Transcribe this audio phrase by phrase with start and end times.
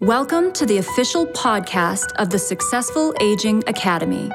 [0.00, 4.30] Welcome to the official podcast of the Successful Aging Academy.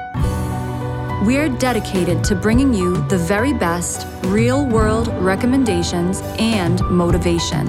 [1.24, 7.68] We're dedicated to bringing you the very best real world recommendations and motivation,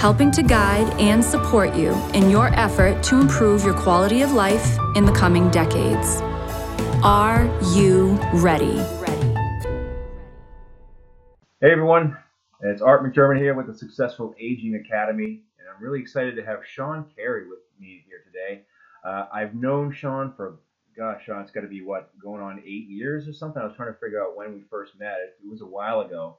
[0.00, 4.76] helping to guide and support you in your effort to improve your quality of life
[4.96, 6.20] in the coming decades.
[7.04, 8.78] Are you ready?
[11.60, 12.16] Hey everyone,
[12.62, 16.60] it's Art McDermott here with the Successful Aging Academy, and I'm really excited to have
[16.64, 18.62] Sean Carey with me here today.
[19.04, 20.60] Uh, I've known Sean for
[20.96, 23.60] gosh, Sean, it's got to be what going on eight years or something.
[23.60, 25.16] I was trying to figure out when we first met.
[25.24, 26.38] It, it was a while ago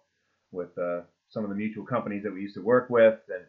[0.51, 3.43] with uh, some of the mutual companies that we used to work with and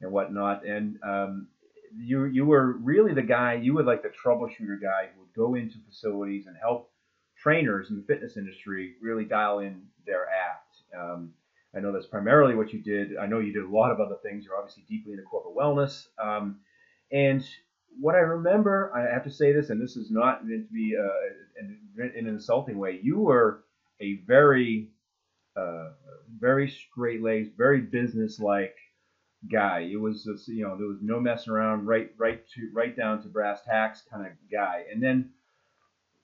[0.00, 0.64] and whatnot.
[0.64, 1.48] And um,
[1.96, 3.54] you you were really the guy.
[3.54, 6.92] You were like the troubleshooter guy who would go into facilities and help
[7.36, 10.76] trainers in the fitness industry really dial in their act.
[10.96, 11.32] Um,
[11.74, 13.16] I know that's primarily what you did.
[13.16, 14.44] I know you did a lot of other things.
[14.44, 16.06] You're obviously deeply into corporate wellness.
[16.22, 16.60] Um,
[17.12, 17.44] and
[17.98, 20.96] what I remember, I have to say this, and this is not meant to be
[20.98, 22.98] uh, in, an insulting way.
[23.02, 23.64] You were
[24.00, 24.88] a very,
[25.56, 25.90] uh,
[26.38, 28.76] very straight laced, very business-like
[29.50, 29.88] guy.
[29.90, 33.22] It was, just, you know, there was no messing around, right, right to, right down
[33.22, 34.84] to brass tacks kind of guy.
[34.92, 35.30] And then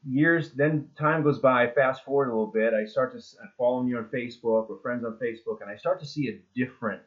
[0.08, 1.68] years, then time goes by.
[1.68, 4.68] Fast forward a little bit, I start to I'm following you on Facebook.
[4.68, 7.02] We're friends on Facebook, and I start to see a different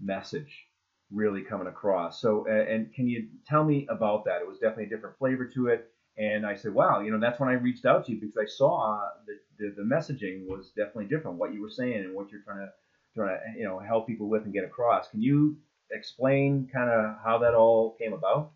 [0.00, 0.66] message
[1.10, 2.20] really coming across.
[2.20, 4.40] So, uh, and can you tell me about that?
[4.40, 5.90] It was definitely a different flavor to it.
[6.16, 8.46] And I said, wow, you know, that's when I reached out to you because I
[8.46, 12.42] saw that the, the messaging was definitely different, what you were saying and what you're
[12.42, 12.70] trying to,
[13.14, 15.08] trying to, you know, help people with and get across.
[15.08, 15.56] Can you
[15.90, 18.52] explain kind of how that all came about?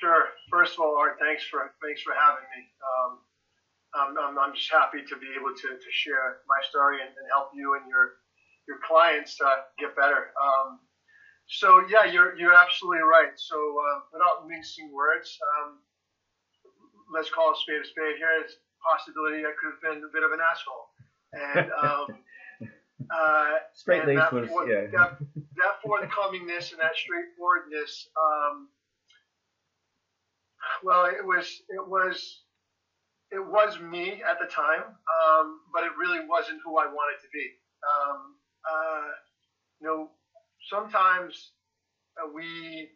[0.00, 0.24] Sure.
[0.52, 2.68] First of all, Art, thanks for thanks for having me.
[2.84, 3.12] Um,
[3.96, 7.24] I'm, I'm, I'm, just happy to be able to, to share my story and, and
[7.32, 8.20] help you and your
[8.68, 10.36] your clients uh, get better.
[10.36, 10.76] Um,
[11.48, 13.32] so yeah, you're you're absolutely right.
[13.36, 15.80] So uh, without mincing words, um,
[17.08, 18.20] let's call a spade a spade.
[18.20, 18.52] Here is
[18.84, 20.92] possibility I could have been a bit of an asshole,
[21.32, 22.06] and um,
[23.08, 24.92] uh, straight lace was for, yeah.
[24.92, 25.16] That,
[25.56, 28.12] that forthcomingness and that straightforwardness.
[30.82, 32.42] Well, it was it was
[33.30, 37.28] it was me at the time, um, but it really wasn't who I wanted to
[37.32, 37.46] be.
[37.82, 38.36] Um,
[38.68, 39.08] uh,
[39.80, 40.10] you know,
[40.70, 41.52] sometimes
[42.20, 42.90] uh, we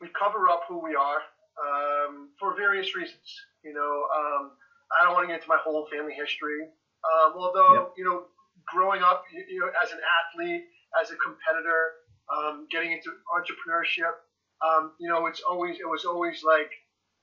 [0.00, 1.22] we cover up who we are
[1.62, 3.26] um, for various reasons.
[3.64, 4.52] You know, um,
[4.92, 6.66] I don't want to get into my whole family history.
[7.06, 7.92] Um, although, yep.
[7.96, 8.26] you know,
[8.66, 10.64] growing up, you, you, know, as an athlete,
[11.00, 14.18] as a competitor, um, getting into entrepreneurship,
[14.64, 16.70] um, you know, it's always it was always like,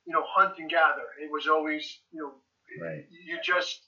[0.06, 1.08] you know, hunt and gather.
[1.22, 2.34] It was always, you know,
[2.82, 3.06] right.
[3.10, 3.82] you just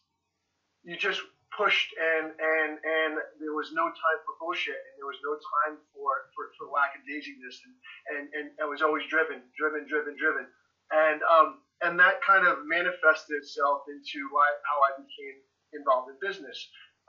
[0.84, 1.22] you just
[1.56, 5.80] pushed and and and there was no time for bullshit and there was no time
[5.96, 7.74] for for, for lack of lackadaisicness and,
[8.13, 10.46] and and I was always driven, driven, driven, driven,
[10.91, 15.38] and um and that kind of manifested itself into why, how I became
[15.74, 16.57] involved in business.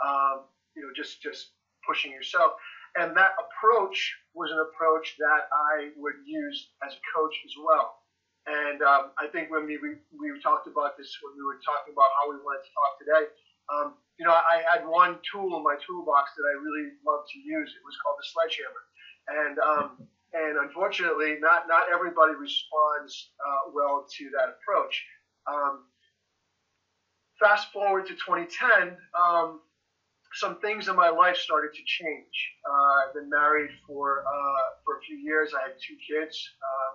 [0.05, 0.45] Um,
[0.77, 1.57] you know, just just
[1.87, 2.53] pushing yourself,
[2.99, 3.97] and that approach
[4.35, 8.03] was an approach that I would use as a coach as well.
[8.47, 11.95] And um, I think when we, we we talked about this when we were talking
[11.95, 13.25] about how we wanted to talk today.
[13.69, 13.89] Um,
[14.19, 17.71] you know, I had one tool in my toolbox that I really loved to use.
[17.71, 18.83] It was called the sledgehammer,
[19.29, 19.87] and um,
[20.33, 24.97] and unfortunately, not not everybody responds uh, well to that approach.
[25.47, 25.85] Um,
[27.39, 29.61] fast forward to 2010, um,
[30.35, 32.35] some things in my life started to change.
[32.69, 35.53] Uh, I've been married for uh, for a few years.
[35.57, 36.95] I had two kids, um,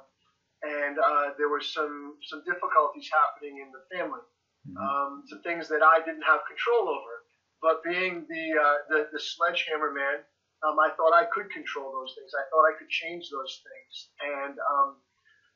[0.70, 4.22] and uh, there were some some difficulties happening in the family
[4.68, 4.78] mm-hmm.
[4.78, 7.14] um, to things that I didn't have control over.
[7.62, 10.22] But being the uh, the, the sledgehammer man,
[10.64, 12.32] um, I thought I could control those things.
[12.32, 13.94] I thought I could change those things.
[14.24, 14.90] And um,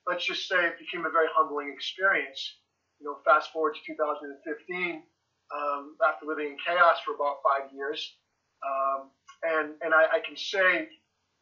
[0.08, 2.40] let's just say it became a very humbling experience.
[3.00, 4.24] You know, fast forward to 2015,
[4.96, 5.04] um,
[6.18, 8.18] after living in chaos for about five years,
[8.66, 9.14] um,
[9.46, 10.90] and and I, I can say,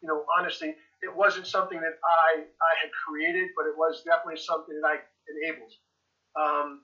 [0.04, 4.44] you know, honestly, it wasn't something that I I had created, but it was definitely
[4.44, 4.95] something that I
[5.31, 5.72] enabled.
[6.36, 6.81] Um,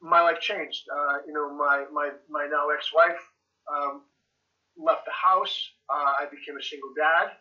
[0.00, 0.86] my life changed.
[0.88, 3.20] Uh, you know, my, my, my now ex-wife
[3.68, 4.02] um,
[4.78, 5.52] left the house.
[5.90, 7.36] Uh, I became a single dad.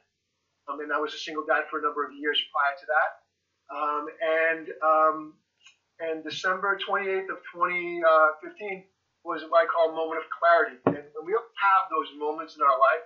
[0.67, 3.11] Um, and I was a single dad for a number of years prior to that.
[3.71, 5.33] Um, and um,
[5.99, 8.81] and December 28th of 2015 uh,
[9.23, 10.77] was what I call a moment of clarity.
[10.85, 13.05] And, and we have those moments in our life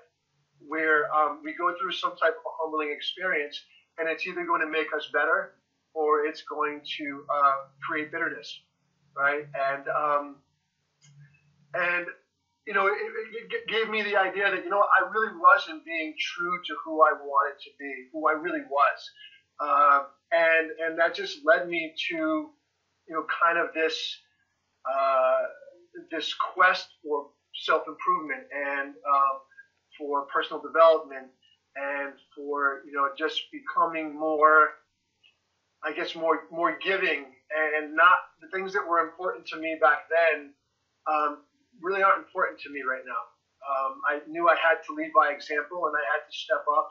[0.68, 3.60] where um, we go through some type of humbling experience,
[3.98, 5.56] and it's either going to make us better
[5.94, 8.62] or it's going to uh, create bitterness
[9.16, 9.46] right?
[9.54, 10.36] And um,
[11.74, 12.08] and
[12.66, 16.14] you know, it, it, gave me the idea that, you know, I really wasn't being
[16.18, 19.12] true to who I wanted to be, who I really was.
[19.60, 22.52] Uh, and, and that just led me to,
[23.08, 24.18] you know, kind of this,
[24.86, 25.42] uh,
[26.12, 29.36] this quest for self improvement and um,
[29.98, 31.28] for personal development
[31.76, 34.70] and for, you know, just becoming more,
[35.84, 40.10] I guess, more, more giving and not the things that were important to me back
[40.10, 40.54] then.
[41.06, 41.44] Um,
[41.82, 43.24] really aren't important to me right now.
[43.64, 46.88] Um, I knew I had to lead by example and I had to step up.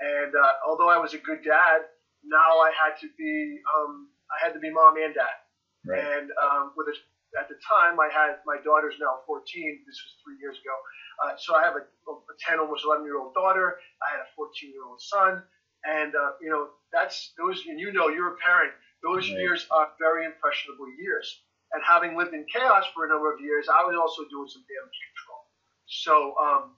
[0.00, 1.86] And uh, although I was a good dad,
[2.24, 5.41] now I had to be um, I had to be mom and dad.
[5.86, 5.98] Right.
[5.98, 6.96] And um, with a,
[7.38, 9.42] at the time, I had my daughter's now 14.
[9.86, 10.76] This was three years ago.
[11.24, 13.78] Uh, so I have a, a 10, almost 11 year old daughter.
[14.02, 15.42] I had a 14 year old son.
[15.82, 18.70] And uh, you know that's those, and you know you're a parent.
[19.02, 19.40] Those right.
[19.40, 21.42] years are very impressionable years
[21.72, 24.62] and having lived in chaos for a number of years, I was also doing some
[24.68, 25.40] damage control.
[25.86, 26.76] So, um,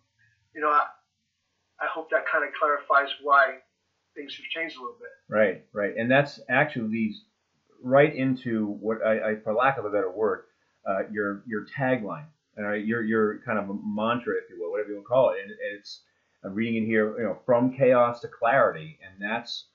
[0.55, 0.87] you know, I,
[1.81, 3.59] I hope that kind of clarifies why
[4.15, 5.11] things have changed a little bit.
[5.29, 7.25] Right, right, and that's actually leads
[7.85, 10.45] right into what I, I for lack of a better word,
[10.89, 12.27] uh, your your tagline,
[12.59, 15.37] uh, your your kind of mantra, if you will, whatever you want to call it,
[15.43, 16.01] and it's
[16.45, 19.67] I'm reading in here, you know, from chaos to clarity, and that's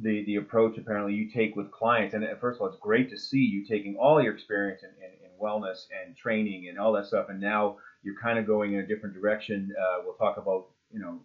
[0.00, 2.14] the the approach apparently you take with clients.
[2.14, 5.12] And first of all, it's great to see you taking all your experience in, in,
[5.12, 8.80] in wellness and training and all that stuff, and now you're kind of going in
[8.80, 9.72] a different direction.
[9.78, 11.20] Uh, we'll talk about you know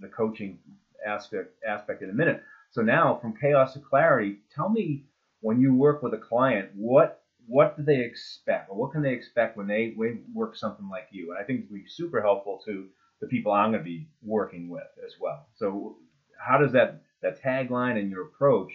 [0.00, 0.58] the coaching
[1.06, 2.42] aspect aspect in a minute.
[2.70, 5.04] So now from chaos to clarity, tell me
[5.42, 9.12] when you work with a client, what what do they expect, or what can they
[9.12, 9.94] expect when they,
[10.32, 11.32] work something like you?
[11.32, 12.86] And I think it's be super helpful to
[13.20, 15.48] the people I'm going to be working with as well.
[15.56, 15.96] So
[16.38, 18.72] how does that that tagline and your approach,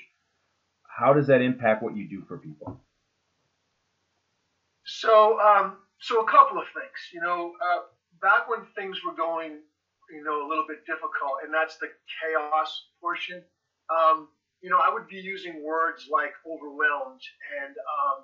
[0.88, 2.82] how does that impact what you do for people?
[4.86, 7.12] So, um, so a couple of things.
[7.14, 7.80] You know, uh,
[8.22, 9.60] back when things were going,
[10.12, 11.88] you know, a little bit difficult, and that's the
[12.22, 13.44] chaos portion.
[13.90, 14.30] Um,
[14.62, 17.22] you know, I would be using words like overwhelmed
[17.62, 18.18] and um,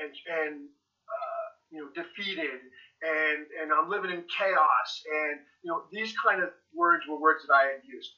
[0.00, 2.60] and and uh, you know defeated
[3.02, 7.44] and and I'm living in chaos and you know these kind of words were words
[7.46, 8.10] that I had used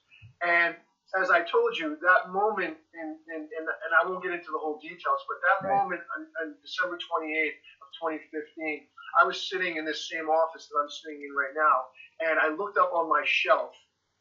[0.45, 0.77] and
[1.17, 4.61] as I told you, that moment, in, in, in, and I won't get into the
[4.61, 5.81] whole details, but that right.
[5.81, 7.89] moment on, on, December 28th of
[8.29, 8.85] 2015,
[9.17, 11.89] I was sitting in this same office that I'm sitting in right now,
[12.29, 13.73] and I looked up on my shelf,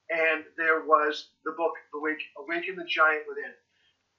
[0.10, 3.54] and there was the book, Awake, Awaken the Giant Within.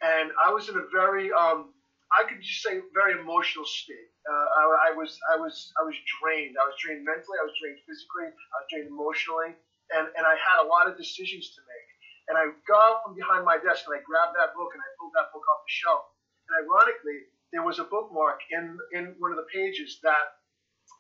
[0.05, 1.75] And I was in a very, um,
[2.13, 4.13] I could just say, very emotional state.
[4.29, 6.57] Uh, I, I, was, I was, I was drained.
[6.61, 7.41] I was drained mentally.
[7.41, 8.29] I was drained physically.
[8.29, 9.57] I was drained emotionally,
[9.97, 11.89] and, and I had a lot of decisions to make.
[12.29, 15.17] And I got from behind my desk and I grabbed that book and I pulled
[15.17, 16.05] that book off the shelf.
[16.45, 17.25] And ironically,
[17.57, 20.37] there was a bookmark in, in one of the pages that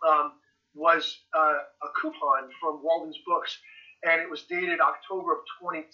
[0.08, 0.41] um,
[0.73, 1.05] was
[1.37, 3.61] uh, a coupon from Walden's Books,
[4.04, 5.86] and it was dated October of 2010.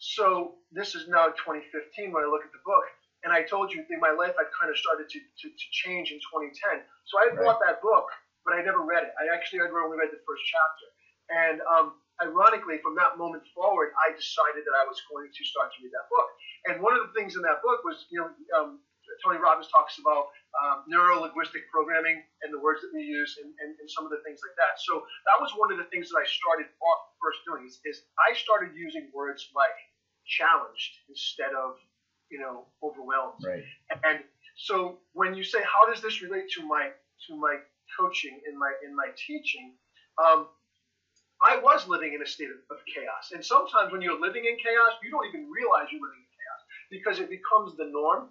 [0.00, 2.84] So this is now 2015 when I look at the book,
[3.24, 6.12] and I told you in my life had kind of started to, to, to change
[6.12, 6.80] in 2010.
[7.04, 7.36] So I right.
[7.36, 8.08] bought that book,
[8.44, 9.12] but I never read it.
[9.20, 10.86] I actually I'd only read the first chapter,
[11.30, 15.72] and um, ironically, from that moment forward, I decided that I was going to start
[15.76, 16.28] to read that book.
[16.68, 18.80] And one of the things in that book was, you know, um,
[19.24, 23.54] Tony Robbins talks about um, neuro linguistic programming and the words that we use and,
[23.62, 24.82] and, and, some of the things like that.
[24.82, 28.02] So that was one of the things that I started off first doing is, is
[28.18, 29.78] I started using words like
[30.26, 31.78] challenged instead of,
[32.30, 33.38] you know, overwhelmed.
[33.46, 33.62] Right.
[34.02, 34.26] And
[34.56, 36.90] so when you say, how does this relate to my
[37.28, 37.62] to my
[37.98, 39.74] coaching in my in my teaching?
[40.18, 40.48] Um,
[41.40, 43.32] I was living in a state of, of chaos.
[43.32, 46.62] And sometimes when you're living in chaos, you don't even realize you're living in chaos
[46.92, 48.28] because it becomes the norm.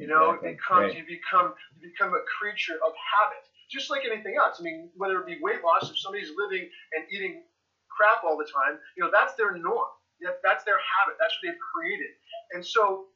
[0.00, 0.48] You know, exactly.
[0.48, 0.96] it becomes right.
[0.96, 4.56] you become you become a creature of habit, just like anything else.
[4.56, 7.44] I mean, whether it be weight loss, if somebody's living and eating
[7.92, 9.92] crap all the time, you know, that's their norm.
[10.24, 11.20] That's their habit.
[11.20, 12.16] That's what they've created.
[12.56, 13.12] And so,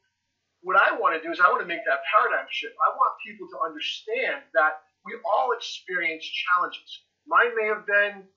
[0.61, 2.77] what I want to do is I want to make that paradigm shift.
[2.77, 7.09] I want people to understand that we all experience challenges.
[7.25, 8.29] Mine may have been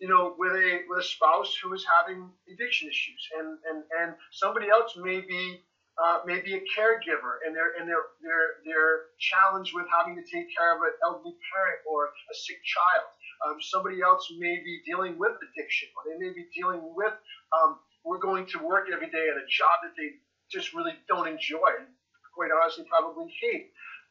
[0.00, 4.14] you know, with a with a spouse who is having addiction issues, and and and
[4.32, 5.62] somebody else may be
[6.02, 10.22] uh, may be a caregiver, and they're and they're they're they're challenged with having to
[10.22, 13.06] take care of an elderly parent or a sick child.
[13.46, 17.12] Um, somebody else may be dealing with addiction, or they may be dealing with
[17.54, 20.10] um, we're going to work every day at a job that they
[20.50, 21.88] just really don't enjoy, and
[22.34, 23.66] quite honestly probably hate.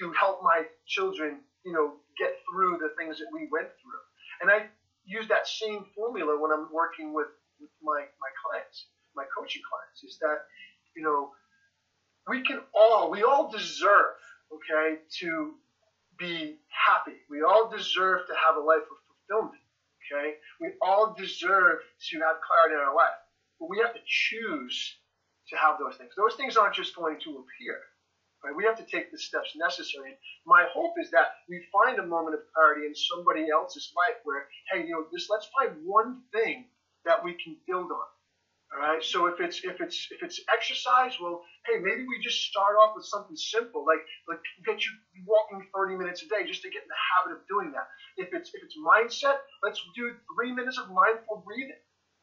[0.00, 4.04] to help my children, you know, get through the things that we went through.
[4.42, 4.66] And I
[5.04, 7.28] use that same formula when I'm working with,
[7.60, 10.44] with my, my clients, my coaching clients, is that,
[10.94, 11.30] you know,
[12.28, 14.20] we can all, we all deserve,
[14.52, 15.54] okay, to
[16.18, 17.16] be happy.
[17.30, 19.62] We all deserve to have a life of fulfillment,
[20.12, 20.34] okay?
[20.60, 21.78] We all deserve
[22.10, 23.18] to have clarity in our life.
[23.58, 24.96] But we have to choose
[25.50, 26.12] to have those things.
[26.16, 27.78] Those things aren't just going to appear.
[28.44, 28.54] Right?
[28.54, 30.14] We have to take the steps necessary.
[30.46, 34.46] My hope is that we find a moment of clarity in somebody else's life where,
[34.70, 36.66] hey, you know, this let's find one thing
[37.04, 38.08] that we can build on.
[38.70, 39.02] All right.
[39.02, 42.92] So if it's if it's if it's exercise, well, hey, maybe we just start off
[42.94, 44.92] with something simple, like like get you
[45.26, 47.88] walking 30 minutes a day just to get in the habit of doing that.
[48.18, 51.80] If it's if it's mindset, let's do three minutes of mindful breathing.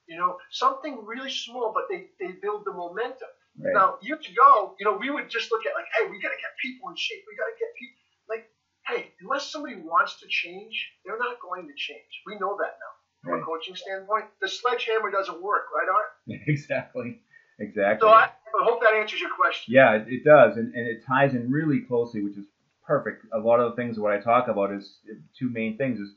[0.08, 3.30] You know, something really small, but they, they build the momentum.
[3.58, 3.74] Right.
[3.74, 6.38] Now, years ago, you know, we would just look at like, hey, we got to
[6.38, 7.24] get people in shape.
[7.28, 7.98] We got to get people
[8.30, 8.46] like,
[8.86, 12.22] hey, unless somebody wants to change, they're not going to change.
[12.28, 12.94] We know that now
[13.24, 13.42] from right.
[13.42, 14.26] a coaching standpoint.
[14.42, 16.12] The sledgehammer doesn't work, right, Art?
[16.48, 17.22] exactly.
[17.60, 18.06] Exactly.
[18.06, 19.74] So I, I, hope that answers your question.
[19.74, 22.46] Yeah, it, it does, and, and it ties in really closely, which is
[22.86, 23.26] perfect.
[23.34, 25.00] A lot of the things what I talk about is
[25.40, 26.10] two main things: is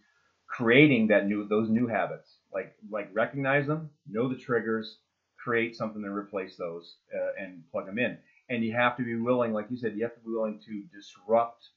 [0.48, 4.98] creating that new those new habits like like recognize them, know the triggers,
[5.38, 8.18] create something to replace those, uh, and plug them in.
[8.50, 10.82] And you have to be willing, like you said, you have to be willing to
[10.94, 11.68] disrupt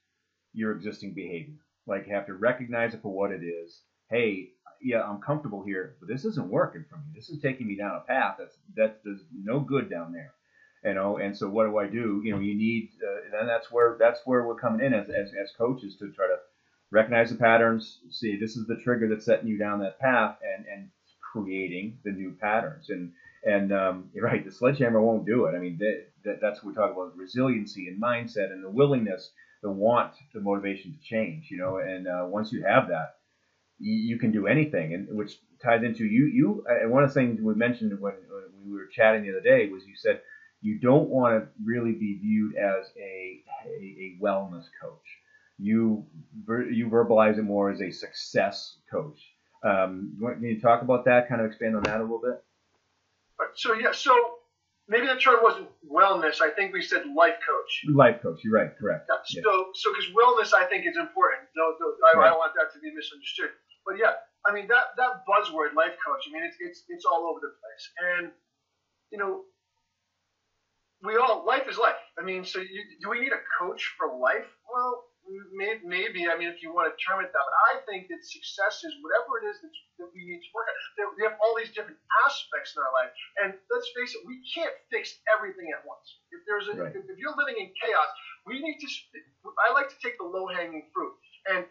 [0.53, 1.55] your existing behavior.
[1.85, 3.81] Like you have to recognize it for what it is.
[4.09, 4.49] Hey,
[4.81, 7.03] yeah, I'm comfortable here, but this isn't working for me.
[7.15, 10.33] This is taking me down a path that's that does no good down there.
[10.83, 12.21] You know, and so what do I do?
[12.23, 15.31] You know, you need, uh, and that's where that's where we're coming in as, as,
[15.39, 16.37] as coaches to try to
[16.91, 20.65] recognize the patterns, see this is the trigger that's setting you down that path, and
[20.67, 20.89] and
[21.33, 22.89] creating the new patterns.
[22.89, 23.11] And
[23.43, 25.55] and um, you're right, the sledgehammer won't do it.
[25.55, 29.31] I mean, that, that, that's what we talk about resiliency and mindset and the willingness,
[29.63, 31.47] the want, the motivation to change.
[31.49, 33.15] You know, and uh, once you have that,
[33.79, 34.93] you, can do anything.
[34.93, 36.25] And which ties into you.
[36.25, 39.41] You and one of the things we mentioned when, when we were chatting the other
[39.41, 40.21] day was you said
[40.61, 45.20] you don't want to really be viewed as a, a, a wellness coach
[45.61, 46.05] you
[46.71, 49.19] you verbalize it more as a success coach.
[49.63, 51.29] Um, can you talk about that?
[51.29, 52.41] Kind of expand on that a little bit.
[53.55, 54.13] So yeah, so
[54.87, 56.41] maybe that term wasn't wellness.
[56.41, 57.93] I think we said life coach.
[57.93, 58.41] Life coach.
[58.43, 58.71] You're right.
[58.77, 59.09] Correct.
[59.09, 61.45] Yeah, so so because wellness, I think is important.
[61.55, 62.25] No, no I, right.
[62.25, 63.53] I don't want that to be misunderstood.
[63.85, 66.25] But yeah, I mean that that buzzword, life coach.
[66.27, 67.85] I mean it's it's it's all over the place,
[68.17, 68.31] and
[69.11, 69.45] you know
[71.03, 72.01] we all life is life.
[72.17, 74.45] I mean, so you, do we need a coach for life?
[74.71, 75.03] Well,
[75.85, 78.83] maybe, I mean, if you want to term it that, but I think that success
[78.83, 80.75] is whatever it is that, that we need to work at.
[81.15, 83.11] We have all these different aspects in our life,
[83.43, 86.19] and let's face it, we can't fix everything at once.
[86.33, 86.93] If there's a, right.
[86.95, 88.09] if, if you're living in chaos,
[88.45, 88.87] we need to.
[89.61, 91.13] I like to take the low hanging fruit,
[91.53, 91.65] and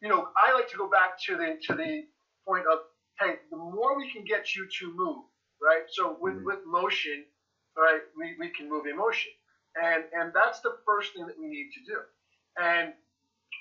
[0.00, 2.06] you know, I like to go back to the to the
[2.46, 2.86] point of,
[3.20, 5.22] hey, the more we can get you to move,
[5.62, 5.86] right?
[5.90, 6.46] So with mm-hmm.
[6.46, 7.24] with motion,
[7.76, 9.30] right, we, we can move emotion.
[9.76, 11.98] And and that's the first thing that we need to do.
[12.60, 12.92] And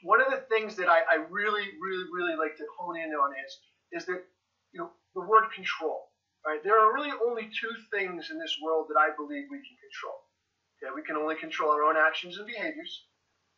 [0.03, 3.31] one of the things that I, I really, really, really like to hone in on
[3.45, 3.51] is
[3.91, 4.23] is that
[4.73, 6.09] you know the word control.
[6.45, 6.63] Right?
[6.63, 10.17] There are really only two things in this world that I believe we can control.
[10.81, 13.05] Okay, we can only control our own actions and behaviors,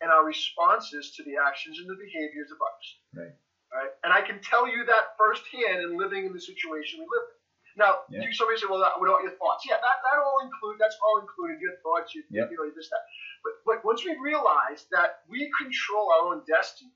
[0.02, 2.88] and our responses to the actions and the behaviors of others.
[3.16, 3.36] Right.
[3.72, 3.92] Right?
[4.04, 7.33] And I can tell you that firsthand in living in the situation we live in.
[7.76, 8.22] Now, yeah.
[8.22, 9.66] you somebody say, well, what about your thoughts?
[9.66, 12.50] Yeah, that, that all include that's all included your thoughts, you, yep.
[12.52, 13.04] you know, this that.
[13.42, 16.94] But but once we realize that we control our own destiny,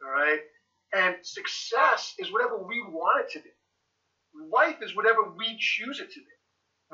[0.00, 0.40] all right,
[0.96, 3.52] and success is whatever we want it to be.
[4.48, 6.36] Life is whatever we choose it to be.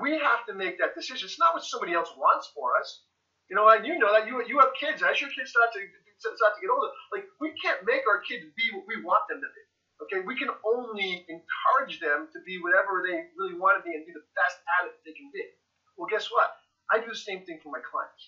[0.03, 1.25] We have to make that decision.
[1.25, 3.05] It's not what somebody else wants for us.
[3.49, 5.07] You know, and you know that you you have kids.
[5.07, 5.81] As your kids start to
[6.19, 9.39] start to get older, like we can't make our kids be what we want them
[9.39, 9.66] to be.
[10.03, 14.05] Okay, we can only encourage them to be whatever they really want to be and
[14.05, 15.41] be the best at it they can be.
[15.97, 16.53] Well, guess what?
[16.93, 18.23] I do the same thing for my clients.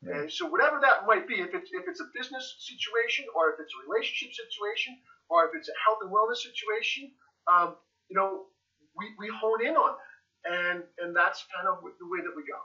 [0.00, 3.60] Okay, so whatever that might be, if it's if it's a business situation or if
[3.60, 4.96] it's a relationship situation
[5.28, 7.12] or if it's a health and wellness situation,
[7.52, 7.76] um,
[8.08, 8.48] you know,
[8.96, 10.14] we, we hone in on that,
[10.48, 12.56] and and that's kind of the way that we go.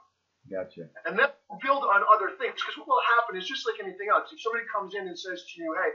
[0.48, 0.88] Gotcha.
[1.04, 1.28] And then
[1.60, 4.32] build on other things because what will happen is just like anything else.
[4.32, 5.92] If somebody comes in and says to you, "Hey,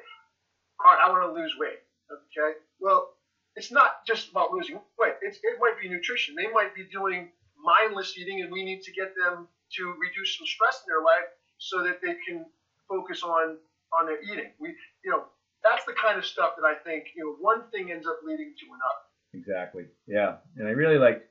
[0.82, 1.80] all right, I want to lose weight,"
[2.10, 2.58] Okay.
[2.80, 3.08] Well,
[3.56, 5.14] it's not just about losing weight.
[5.22, 6.34] It's, it might be nutrition.
[6.34, 7.30] They might be doing
[7.62, 11.28] mindless eating, and we need to get them to reduce some stress in their life
[11.58, 12.46] so that they can
[12.88, 13.58] focus on
[13.98, 14.52] on their eating.
[14.60, 14.74] We,
[15.04, 15.24] you know,
[15.64, 18.54] that's the kind of stuff that I think you know one thing ends up leading
[18.58, 19.02] to another.
[19.34, 19.84] Exactly.
[20.06, 21.26] Yeah, and I really liked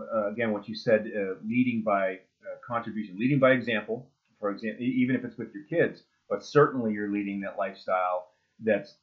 [0.00, 4.10] uh, again what you said, uh, leading by uh, contribution, leading by example.
[4.40, 8.33] For example, even if it's with your kids, but certainly you're leading that lifestyle
[8.64, 8.94] that's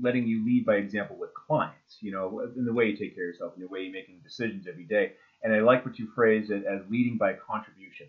[0.00, 3.28] letting you lead by example with clients, you know, in the way you take care
[3.28, 5.12] of yourself, in the way you're making decisions every day.
[5.42, 8.06] And I like what you phrased it as leading by contribution.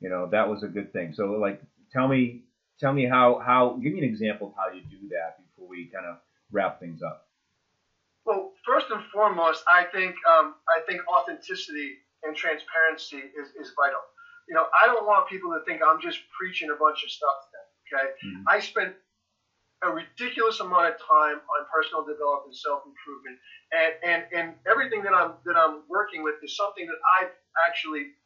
[0.00, 1.14] You know, that was a good thing.
[1.14, 1.62] So like,
[1.92, 2.42] tell me,
[2.78, 5.86] tell me how, how, give me an example of how you do that before we
[5.86, 6.18] kind of
[6.52, 7.28] wrap things up.
[8.26, 14.00] Well, first and foremost, I think, um, I think authenticity and transparency is, is vital.
[14.48, 17.36] You know, I don't want people to think I'm just preaching a bunch of stuff
[17.42, 17.66] to them.
[17.86, 18.06] Okay.
[18.26, 18.48] Mm-hmm.
[18.48, 18.94] I spent
[19.84, 23.36] a ridiculous amount of time on personal development, self improvement,
[23.72, 27.32] and, and and everything that I'm that I'm working with is something that I've
[27.68, 28.16] actually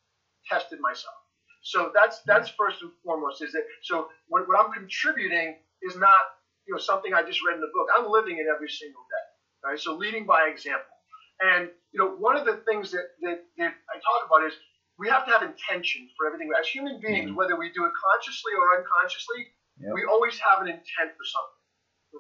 [0.47, 1.14] tested myself.
[1.62, 3.42] So that's that's first and foremost.
[3.42, 4.09] Is that so?
[4.28, 7.88] What, what I'm contributing is not you know something I just read in the book.
[7.97, 9.70] I'm living it every single day.
[9.70, 9.79] Right.
[9.79, 10.94] So leading by example.
[11.40, 14.55] And you know one of the things that that, that I talk about is
[14.98, 16.53] we have to have intention for everything.
[16.59, 17.35] As human beings, mm-hmm.
[17.35, 19.48] whether we do it consciously or unconsciously,
[19.81, 19.95] Yep.
[19.95, 21.61] We always have an intent for something.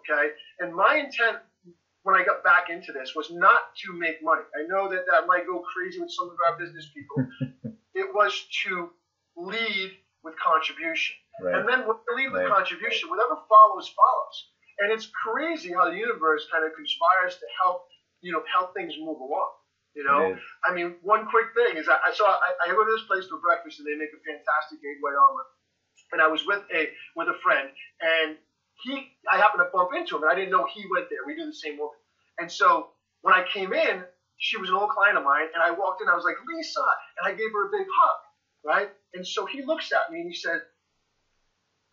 [0.00, 0.34] Okay?
[0.60, 1.38] And my intent
[2.02, 4.42] when I got back into this was not to make money.
[4.56, 7.28] I know that that might go crazy with some of our business people.
[7.94, 8.32] it was
[8.64, 8.88] to
[9.36, 9.92] lead
[10.24, 11.16] with contribution.
[11.40, 11.60] Right.
[11.60, 12.56] And then when you lead with right.
[12.56, 14.36] contribution, whatever follows, follows.
[14.80, 17.84] And it's crazy how the universe kind of conspires to help,
[18.24, 19.52] you know, help things move along.
[19.92, 22.92] You know, I mean, one quick thing is I, I saw I, I go to
[22.94, 25.50] this place for breakfast and they make a fantastic egg white omelet
[26.12, 27.68] and I was with a with a friend,
[28.00, 28.36] and
[28.82, 31.20] he I happened to bump into him, and I didn't know he went there.
[31.26, 31.98] We knew the same woman,
[32.38, 32.90] and so
[33.22, 34.04] when I came in,
[34.38, 36.80] she was an old client of mine, and I walked in, I was like Lisa,
[37.18, 38.18] and I gave her a big hug,
[38.64, 38.88] right?
[39.14, 40.60] And so he looks at me and he said,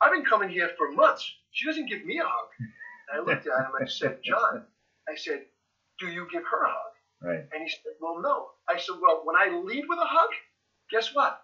[0.02, 1.30] "I've been coming here for months.
[1.52, 2.50] She doesn't give me a hug."
[3.10, 4.66] And I looked at him and I said, "John,"
[5.10, 5.46] I said,
[6.00, 7.46] "Do you give her a hug?" Right.
[7.52, 10.30] And he said, "Well, no." I said, "Well, when I lead with a hug,
[10.92, 11.42] guess what?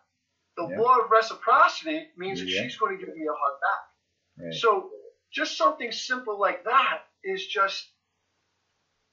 [0.58, 0.80] The yeah.
[0.80, 4.46] law of reciprocity means that she's going to give me a hug back.
[4.46, 4.54] Right.
[4.54, 4.90] So
[5.32, 7.90] just something simple like that is just,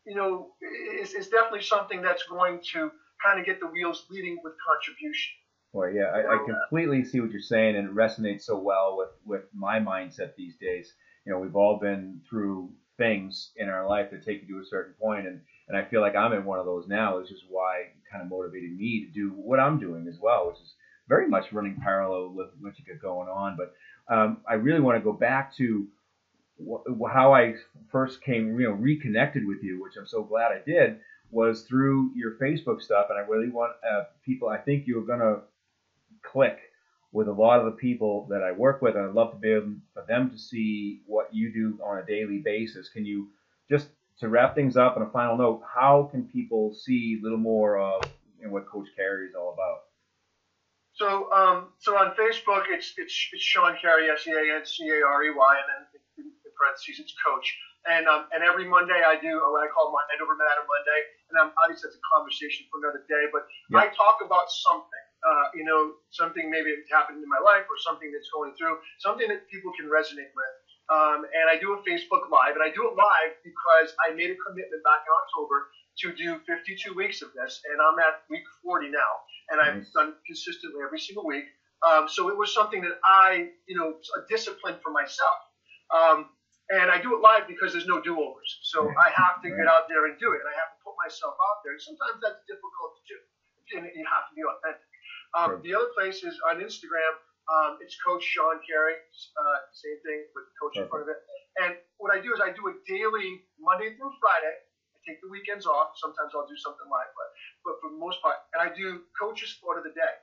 [0.05, 0.51] you know,
[1.01, 2.91] is, is definitely something that's going to
[3.25, 5.33] kind of get the wheels leading with contribution.
[5.73, 8.97] Boy, yeah, I, I uh, completely see what you're saying, and it resonates so well
[8.99, 10.93] with with my mindset these days.
[11.25, 14.67] You know, we've all been through things in our life that take you to a
[14.67, 17.45] certain point, and and I feel like I'm in one of those now, which is
[17.49, 20.75] why it kind of motivated me to do what I'm doing as well, which is
[21.11, 23.59] very much running parallel with what you got going on.
[23.59, 23.75] But
[24.15, 25.87] um, I really want to go back to
[26.59, 27.57] wh- how I
[27.91, 32.13] first came, you know, reconnected with you, which I'm so glad I did, was through
[32.15, 33.09] your Facebook stuff.
[33.11, 34.49] And I really want uh, people.
[34.49, 35.41] I think you're gonna
[36.23, 36.59] click
[37.13, 39.51] with a lot of the people that I work with, and I'd love to be
[39.51, 42.89] able for them to see what you do on a daily basis.
[42.89, 43.29] Can you
[43.69, 43.89] just
[44.21, 47.79] to wrap things up on a final note, how can people see a little more
[47.79, 48.03] of
[48.39, 49.90] you know, what Coach Carey is all about?
[51.01, 54.85] So, um, so on Facebook, it's it's, it's Sean Carey, S E A N C
[54.93, 55.83] A R E Y, and then
[56.21, 57.49] in, parentheses, it's Coach.
[57.89, 61.01] And um, and every Monday I do what I call my End Over Matter Monday,
[61.33, 63.33] and um, obviously that's a conversation for another day.
[63.33, 63.89] But yeah.
[63.89, 67.81] I talk about something, uh, you know, something maybe that's happened in my life or
[67.81, 70.55] something that's going through, something that people can resonate with.
[70.93, 74.37] Um, and I do a Facebook Live, and I do it live because I made
[74.37, 78.45] a commitment back in October to do 52 weeks of this, and I'm at week
[78.65, 79.13] 40 now
[79.51, 81.45] and I've done consistently every single week.
[81.83, 85.39] Um, so it was something that I, you know, a discipline for myself.
[85.91, 86.31] Um,
[86.71, 88.51] And I do it live because there's no do-overs.
[88.63, 88.95] So Right.
[89.07, 90.39] I have to get out there and do it.
[90.39, 91.73] And I have to put myself out there.
[91.75, 93.19] And sometimes that's difficult to do.
[93.75, 94.87] And you have to be authentic.
[95.35, 95.61] Um, Sure.
[95.67, 97.13] The other place is on Instagram.
[97.51, 98.95] Um, it's Coach Sean Carey.
[98.95, 101.19] Uh, same thing with coach in front of it.
[101.59, 104.55] And what I do is I do a daily Monday through Friday.
[105.07, 105.97] Take the weekends off.
[105.97, 107.29] Sometimes I'll do something live, but
[107.65, 110.15] but for the most part, and I do coach's thought of the day.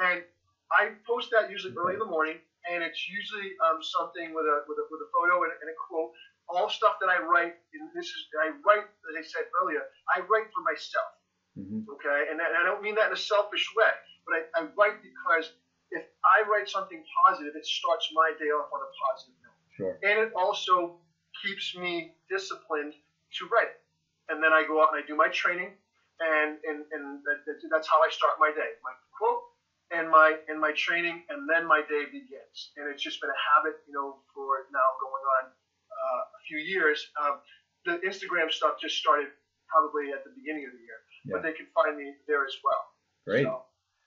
[0.00, 0.24] And
[0.72, 2.36] I post that usually early in the morning,
[2.68, 5.76] and it's usually um, something with a with a, with a photo and, and a
[5.76, 6.12] quote.
[6.46, 9.82] All stuff that I write, and this is I write as I said earlier.
[10.14, 11.10] I write for myself
[11.56, 12.28] hmm okay?
[12.30, 13.92] And, and I don't mean that in a selfish way,
[14.28, 15.56] but I, I write because
[15.90, 19.60] if I write something positive, it starts my day off on a positive note.
[19.76, 19.94] Sure.
[20.02, 21.00] And it also
[21.42, 23.80] keeps me disciplined to write it.
[24.28, 25.70] And then I go out and I do my training,
[26.20, 28.74] and, and, and that, that, that's how I start my day.
[28.82, 29.42] My quote
[29.94, 32.56] and my and my training, and then my day begins.
[32.76, 36.58] And it's just been a habit, you know, for now going on uh, a few
[36.58, 37.06] years.
[37.22, 37.38] Um,
[37.86, 39.28] the Instagram stuff just started
[39.70, 41.32] probably at the beginning of the year, Yeah.
[41.38, 42.82] but they can find me there as well.
[43.26, 43.44] Great.
[43.44, 43.62] So,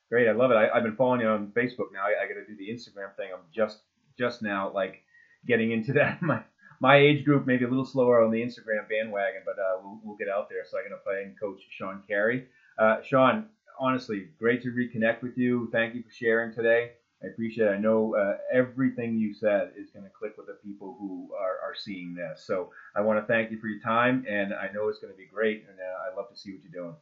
[0.09, 0.55] Great, I love it.
[0.55, 2.01] I, I've been following you on Facebook now.
[2.03, 3.29] I, I got to do the Instagram thing.
[3.31, 3.79] I'm just
[4.17, 5.03] just now like
[5.47, 6.21] getting into that.
[6.21, 6.43] My
[6.79, 10.17] my age group maybe a little slower on the Instagram bandwagon, but uh, we'll, we'll
[10.17, 10.65] get out there.
[10.69, 12.47] So I'm gonna play and coach Sean Carey.
[12.77, 13.47] Uh, Sean,
[13.79, 15.69] honestly, great to reconnect with you.
[15.71, 16.91] Thank you for sharing today.
[17.21, 17.71] I appreciate it.
[17.71, 21.59] I know uh, everything you said is going to click with the people who are,
[21.59, 22.45] are seeing this.
[22.47, 25.17] So I want to thank you for your time, and I know it's going to
[25.17, 26.95] be great, and uh, I love to see what you're doing.